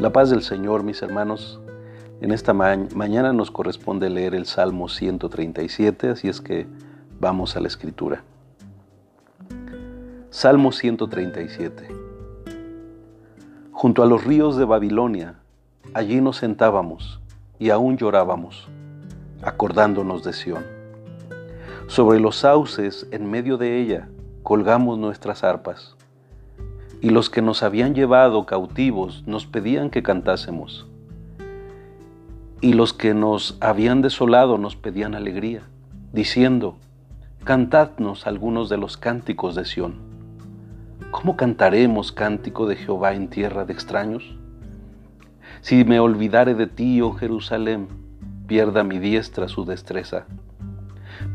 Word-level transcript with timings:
La 0.00 0.08
paz 0.08 0.30
del 0.30 0.40
Señor, 0.40 0.82
mis 0.82 1.02
hermanos. 1.02 1.60
En 2.22 2.32
esta 2.32 2.54
mañana 2.54 3.34
nos 3.34 3.50
corresponde 3.50 4.08
leer 4.08 4.34
el 4.34 4.46
Salmo 4.46 4.88
137, 4.88 6.08
así 6.08 6.26
es 6.26 6.40
que 6.40 6.66
vamos 7.20 7.54
a 7.54 7.60
la 7.60 7.68
escritura. 7.68 8.24
Salmo 10.30 10.72
137. 10.72 11.88
Junto 13.72 14.02
a 14.02 14.06
los 14.06 14.24
ríos 14.24 14.56
de 14.56 14.64
Babilonia, 14.64 15.34
allí 15.92 16.22
nos 16.22 16.38
sentábamos 16.38 17.20
y 17.58 17.68
aún 17.68 17.98
llorábamos, 17.98 18.70
acordándonos 19.42 20.24
de 20.24 20.32
Sión. 20.32 20.64
Sobre 21.88 22.20
los 22.20 22.36
sauces, 22.36 23.06
en 23.10 23.30
medio 23.30 23.58
de 23.58 23.78
ella, 23.78 24.08
colgamos 24.42 24.98
nuestras 24.98 25.44
arpas 25.44 25.94
y 27.00 27.10
los 27.10 27.30
que 27.30 27.40
nos 27.40 27.62
habían 27.62 27.94
llevado 27.94 28.44
cautivos 28.44 29.24
nos 29.26 29.46
pedían 29.46 29.90
que 29.90 30.02
cantásemos. 30.02 30.86
Y 32.60 32.74
los 32.74 32.92
que 32.92 33.14
nos 33.14 33.56
habían 33.60 34.02
desolado 34.02 34.58
nos 34.58 34.76
pedían 34.76 35.14
alegría, 35.14 35.62
diciendo, 36.12 36.76
Cantadnos 37.44 38.26
algunos 38.26 38.68
de 38.68 38.76
los 38.76 38.98
cánticos 38.98 39.54
de 39.54 39.64
Sión. 39.64 39.94
¿Cómo 41.10 41.36
cantaremos 41.36 42.12
cántico 42.12 42.66
de 42.66 42.76
Jehová 42.76 43.14
en 43.14 43.28
tierra 43.28 43.64
de 43.64 43.72
extraños? 43.72 44.36
Si 45.62 45.84
me 45.84 46.00
olvidare 46.00 46.54
de 46.54 46.66
ti, 46.66 47.00
oh 47.00 47.12
Jerusalén, 47.12 47.88
pierda 48.46 48.84
mi 48.84 48.98
diestra 48.98 49.48
su 49.48 49.64
destreza. 49.64 50.26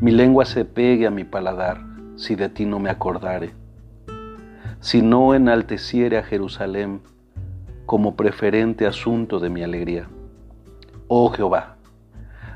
Mi 0.00 0.12
lengua 0.12 0.44
se 0.44 0.64
pegue 0.64 1.08
a 1.08 1.10
mi 1.10 1.24
paladar, 1.24 1.82
si 2.14 2.36
de 2.36 2.48
ti 2.48 2.66
no 2.66 2.78
me 2.78 2.88
acordare 2.88 3.65
si 4.86 5.02
no 5.02 5.34
enalteciere 5.34 6.16
a 6.16 6.22
Jerusalén 6.22 7.00
como 7.86 8.14
preferente 8.14 8.86
asunto 8.86 9.40
de 9.40 9.50
mi 9.50 9.64
alegría. 9.64 10.06
Oh 11.08 11.28
Jehová, 11.30 11.74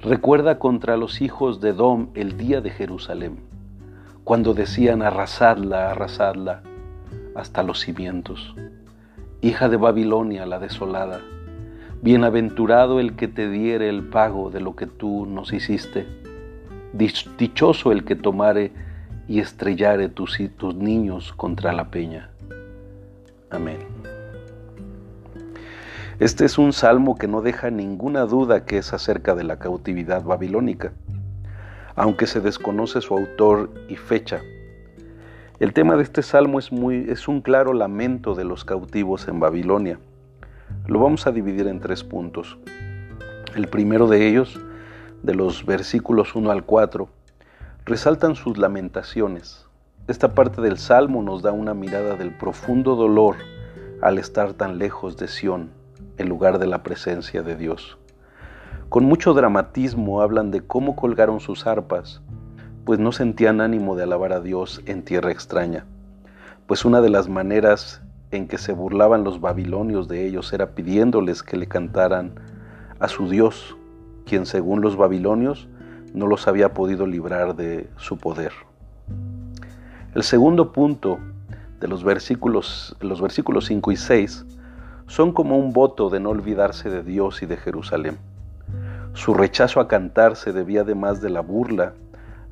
recuerda 0.00 0.58
contra 0.58 0.98
los 0.98 1.22
hijos 1.22 1.62
de 1.62 1.72
Dom 1.72 2.10
el 2.12 2.36
día 2.36 2.60
de 2.60 2.68
Jerusalén, 2.68 3.38
cuando 4.24 4.52
decían 4.52 5.00
arrasadla, 5.00 5.92
arrasadla, 5.92 6.60
hasta 7.34 7.62
los 7.62 7.80
cimientos. 7.80 8.54
Hija 9.40 9.70
de 9.70 9.78
Babilonia 9.78 10.44
la 10.44 10.58
desolada, 10.58 11.22
bienaventurado 12.02 13.00
el 13.00 13.16
que 13.16 13.28
te 13.28 13.48
diere 13.48 13.88
el 13.88 14.02
pago 14.02 14.50
de 14.50 14.60
lo 14.60 14.76
que 14.76 14.84
tú 14.86 15.24
nos 15.24 15.54
hiciste, 15.54 16.06
dichoso 16.92 17.90
el 17.90 18.04
que 18.04 18.16
tomare 18.16 18.72
y 19.28 19.40
estrellare 19.40 20.08
tus, 20.08 20.38
tus 20.56 20.74
niños 20.74 21.32
contra 21.34 21.72
la 21.72 21.90
peña. 21.90 22.30
Amén. 23.50 23.78
Este 26.18 26.46
es 26.46 26.58
un 26.58 26.72
salmo 26.72 27.16
que 27.16 27.28
no 27.28 27.42
deja 27.42 27.70
ninguna 27.70 28.22
duda 28.22 28.64
que 28.64 28.78
es 28.78 28.92
acerca 28.92 29.36
de 29.36 29.44
la 29.44 29.58
cautividad 29.58 30.24
babilónica, 30.24 30.92
aunque 31.94 32.26
se 32.26 32.40
desconoce 32.40 33.00
su 33.00 33.14
autor 33.14 33.70
y 33.88 33.94
fecha. 33.94 34.40
El 35.60 35.72
tema 35.72 35.96
de 35.96 36.02
este 36.02 36.22
salmo 36.22 36.58
es, 36.58 36.72
muy, 36.72 37.06
es 37.08 37.28
un 37.28 37.40
claro 37.40 37.72
lamento 37.72 38.34
de 38.34 38.44
los 38.44 38.64
cautivos 38.64 39.28
en 39.28 39.38
Babilonia. 39.38 39.98
Lo 40.86 41.00
vamos 41.00 41.26
a 41.26 41.32
dividir 41.32 41.68
en 41.68 41.80
tres 41.80 42.02
puntos. 42.02 42.58
El 43.54 43.68
primero 43.68 44.08
de 44.08 44.26
ellos, 44.26 44.58
de 45.22 45.34
los 45.34 45.66
versículos 45.66 46.34
1 46.34 46.50
al 46.50 46.64
4, 46.64 47.08
resaltan 47.88 48.36
sus 48.36 48.58
lamentaciones. 48.58 49.66
Esta 50.08 50.34
parte 50.34 50.60
del 50.60 50.76
Salmo 50.76 51.22
nos 51.22 51.40
da 51.40 51.52
una 51.52 51.72
mirada 51.72 52.16
del 52.16 52.36
profundo 52.36 52.96
dolor 52.96 53.36
al 54.02 54.18
estar 54.18 54.52
tan 54.52 54.76
lejos 54.76 55.16
de 55.16 55.26
Sión, 55.26 55.70
en 56.18 56.28
lugar 56.28 56.58
de 56.58 56.66
la 56.66 56.82
presencia 56.82 57.42
de 57.42 57.56
Dios. 57.56 57.96
Con 58.90 59.04
mucho 59.06 59.32
dramatismo 59.32 60.20
hablan 60.20 60.50
de 60.50 60.60
cómo 60.60 60.96
colgaron 60.96 61.40
sus 61.40 61.66
arpas, 61.66 62.20
pues 62.84 62.98
no 62.98 63.10
sentían 63.10 63.62
ánimo 63.62 63.96
de 63.96 64.02
alabar 64.02 64.34
a 64.34 64.40
Dios 64.40 64.82
en 64.84 65.02
tierra 65.02 65.32
extraña, 65.32 65.86
pues 66.66 66.84
una 66.84 67.00
de 67.00 67.08
las 67.08 67.30
maneras 67.30 68.02
en 68.32 68.48
que 68.48 68.58
se 68.58 68.74
burlaban 68.74 69.24
los 69.24 69.40
babilonios 69.40 70.08
de 70.08 70.26
ellos 70.26 70.52
era 70.52 70.74
pidiéndoles 70.74 71.42
que 71.42 71.56
le 71.56 71.68
cantaran 71.68 72.34
a 73.00 73.08
su 73.08 73.30
Dios, 73.30 73.78
quien 74.26 74.44
según 74.44 74.82
los 74.82 74.96
babilonios 74.96 75.70
no 76.14 76.26
los 76.26 76.48
había 76.48 76.74
podido 76.74 77.06
librar 77.06 77.54
de 77.56 77.88
su 77.96 78.18
poder. 78.18 78.52
El 80.14 80.22
segundo 80.22 80.72
punto 80.72 81.18
de 81.80 81.88
los 81.88 82.02
versículos, 82.02 82.96
los 83.00 83.20
versículos 83.20 83.66
5 83.66 83.92
y 83.92 83.96
6 83.96 84.46
son 85.06 85.32
como 85.32 85.58
un 85.58 85.72
voto 85.72 86.10
de 86.10 86.20
no 86.20 86.30
olvidarse 86.30 86.90
de 86.90 87.02
Dios 87.02 87.42
y 87.42 87.46
de 87.46 87.56
Jerusalén. 87.56 88.18
Su 89.14 89.34
rechazo 89.34 89.80
a 89.80 89.88
cantar 89.88 90.36
se 90.36 90.52
debía 90.52 90.82
además 90.82 91.20
de 91.20 91.30
la 91.30 91.40
burla 91.40 91.94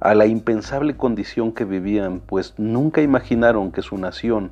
a 0.00 0.14
la 0.14 0.26
impensable 0.26 0.96
condición 0.96 1.52
que 1.52 1.64
vivían, 1.64 2.20
pues 2.20 2.54
nunca 2.58 3.02
imaginaron 3.02 3.72
que 3.72 3.82
su 3.82 3.96
nación, 3.96 4.50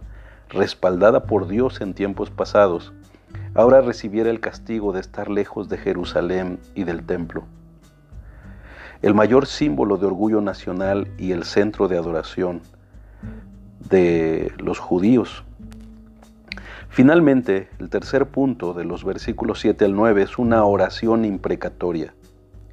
respaldada 0.49 1.25
por 1.25 1.49
Dios 1.49 1.81
en 1.81 1.95
tiempos 1.95 2.31
pasados, 2.31 2.93
ahora 3.55 3.81
recibiera 3.81 4.31
el 4.31 4.41
castigo 4.41 4.93
de 4.93 5.01
estar 5.01 5.31
lejos 5.31 5.69
de 5.69 5.79
Jerusalén 5.79 6.59
y 6.75 6.85
del 6.85 7.05
templo 7.05 7.45
el 9.03 9.15
mayor 9.15 9.47
símbolo 9.47 9.99
de 9.99 10.07
orgullo 10.07 10.41
nacional 10.41 11.09
y 11.19 11.33
el 11.33 11.45
centro 11.45 11.89
de 11.89 11.99
adoración 11.99 12.63
de 13.89 14.53
los 14.59 14.79
judíos. 14.79 15.45
Finalmente, 16.89 17.69
el 17.79 17.89
tercer 17.89 18.27
punto 18.27 18.75
de 18.75 18.85
los 18.85 19.05
versículos 19.05 19.61
7 19.61 19.85
al 19.85 19.95
9 19.95 20.23
es 20.23 20.39
una 20.39 20.65
oración 20.65 21.25
imprecatoria, 21.25 22.15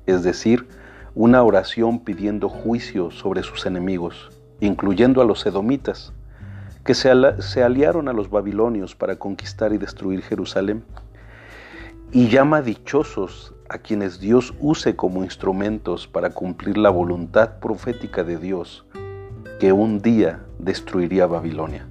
es 0.05 0.23
decir, 0.23 0.67
una 1.15 1.41
oración 1.41 1.99
pidiendo 1.99 2.49
juicio 2.49 3.11
sobre 3.11 3.43
sus 3.43 3.65
enemigos, 3.65 4.29
incluyendo 4.59 5.21
a 5.21 5.25
los 5.25 5.45
edomitas, 5.45 6.13
que 6.83 6.93
se, 6.95 7.63
aliaron 7.63 8.07
a 8.07 8.13
los 8.13 8.29
babilonios 8.29 8.95
para 8.95 9.17
conquistar 9.17 9.73
y 9.73 9.77
destruir 9.77 10.21
Jerusalén, 10.21 10.83
y 12.11 12.27
llama 12.27 12.61
dichosos 12.61 13.53
a 13.69 13.77
quienes 13.77 14.19
Dios 14.19 14.53
use 14.59 14.95
como 14.95 15.23
instrumentos 15.23 16.07
para 16.07 16.31
cumplir 16.31 16.77
la 16.77 16.89
voluntad 16.89 17.59
profética 17.59 18.23
de 18.23 18.37
Dios 18.37 18.83
que 19.59 19.71
un 19.71 20.01
día 20.01 20.41
destruiría 20.57 21.27
Babilonia. 21.27 21.85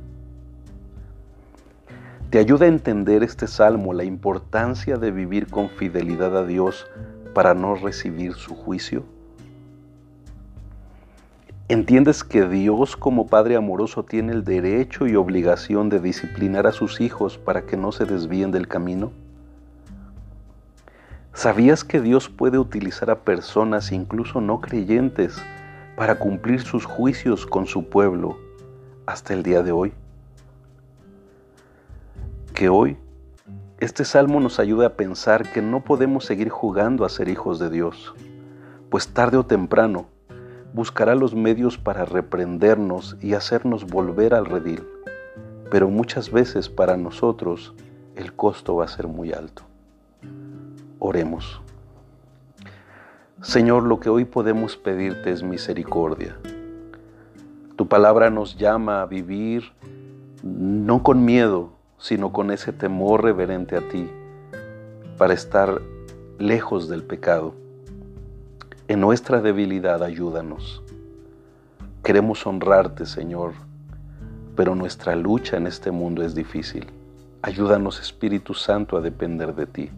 ¿Te 2.31 2.39
ayuda 2.39 2.67
a 2.67 2.69
entender 2.69 3.23
este 3.23 3.47
salmo 3.47 3.95
la 3.95 4.05
importancia 4.05 4.97
de 4.97 5.11
vivir 5.11 5.47
con 5.47 5.71
fidelidad 5.71 6.37
a 6.37 6.45
Dios 6.45 6.87
para 7.33 7.55
no 7.55 7.75
recibir 7.75 8.35
su 8.35 8.55
juicio? 8.55 9.05
¿Entiendes 11.69 12.25
que 12.25 12.49
Dios 12.49 12.97
como 12.97 13.29
Padre 13.29 13.57
amoroso 13.57 14.03
tiene 14.03 14.33
el 14.33 14.43
derecho 14.43 15.07
y 15.07 15.17
obligación 15.17 15.91
de 15.91 16.01
disciplinar 16.01 16.67
a 16.67 16.73
sus 16.73 17.01
hijos 17.01 17.39
para 17.39 17.67
que 17.67 17.77
no 17.77 17.93
se 17.93 18.05
desvíen 18.05 18.51
del 18.51 18.67
camino? 18.67 19.13
¿Sabías 21.39 21.85
que 21.85 22.01
Dios 22.01 22.29
puede 22.29 22.59
utilizar 22.59 23.11
a 23.13 23.21
personas 23.21 23.93
incluso 23.93 24.41
no 24.41 24.61
creyentes 24.61 25.41
para 25.95 26.19
cumplir 26.19 26.63
sus 26.63 26.85
juicios 26.85 27.47
con 27.47 27.69
su 27.69 27.89
pueblo 27.89 28.37
hasta 29.07 29.35
el 29.35 29.45
día 29.45 29.63
de 29.63 29.71
hoy? 29.71 29.93
Que 32.55 32.69
hoy 32.69 32.97
este 33.79 34.05
salmo 34.05 34.41
nos 34.41 34.59
ayude 34.59 34.85
a 34.85 34.97
pensar 34.97 35.53
que 35.53 35.63
no 35.63 35.85
podemos 35.85 36.25
seguir 36.25 36.49
jugando 36.49 37.05
a 37.05 37.09
ser 37.09 37.29
hijos 37.29 37.61
de 37.61 37.71
Dios, 37.71 38.17
pues 38.91 39.07
tarde 39.07 39.37
o 39.37 39.47
temprano 39.47 40.09
buscará 40.75 41.15
los 41.15 41.37
medios 41.37 41.79
para 41.79 42.05
reprendernos 42.05 43.17
y 43.21 43.35
hacernos 43.35 43.87
volver 43.87 44.35
al 44.35 44.45
redil, 44.45 44.83
pero 45.71 45.89
muchas 45.89 46.33
veces 46.33 46.69
para 46.69 46.97
nosotros 46.97 47.75
el 48.17 48.33
costo 48.35 48.75
va 48.75 48.87
a 48.87 48.89
ser 48.89 49.07
muy 49.07 49.33
alto. 49.33 49.68
Oremos. 50.99 51.61
Señor, 53.41 53.85
lo 53.85 54.01
que 54.01 54.09
hoy 54.09 54.25
podemos 54.25 54.77
pedirte 54.77 55.31
es 55.31 55.45
misericordia. 55.45 56.37
Tu 57.77 57.87
palabra 57.87 58.31
nos 58.31 58.57
llama 58.57 59.03
a 59.03 59.07
vivir 59.07 59.73
no 60.43 61.05
con 61.05 61.25
miedo, 61.25 61.71
sino 61.99 62.33
con 62.33 62.51
ese 62.51 62.73
temor 62.73 63.23
reverente 63.23 63.77
a 63.77 63.89
ti, 63.89 64.11
para 65.17 65.35
estar 65.35 65.81
lejos 66.39 66.89
del 66.89 67.05
pecado. 67.05 67.55
En 68.89 69.01
nuestra 69.01 69.41
debilidad 69.41 70.03
ayúdanos. 70.03 70.83
Queremos 72.03 72.45
honrarte, 72.47 73.07
Señor, 73.07 73.53
pero 74.57 74.75
nuestra 74.75 75.15
lucha 75.15 75.57
en 75.57 75.69
este 75.69 75.93
mundo 75.93 76.25
es 76.25 76.35
difícil. 76.35 76.87
Ayúdanos, 77.43 78.01
Espíritu 78.01 78.55
Santo, 78.55 78.97
a 78.97 79.01
depender 79.01 79.55
de 79.55 79.67
ti. 79.67 79.91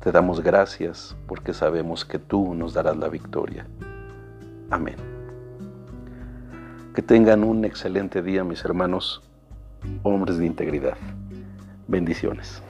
Te 0.00 0.10
damos 0.12 0.40
gracias 0.40 1.14
porque 1.26 1.52
sabemos 1.52 2.06
que 2.06 2.18
tú 2.18 2.54
nos 2.54 2.72
darás 2.72 2.96
la 2.96 3.08
victoria. 3.08 3.66
Amén. 4.70 4.96
Que 6.94 7.02
tengan 7.02 7.44
un 7.44 7.66
excelente 7.66 8.22
día, 8.22 8.42
mis 8.42 8.64
hermanos, 8.64 9.22
hombres 10.02 10.38
de 10.38 10.46
integridad. 10.46 10.96
Bendiciones. 11.86 12.62